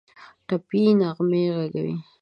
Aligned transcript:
ټپي 0.47 0.83
نغمې 0.99 1.43
ږغوي 1.53 1.95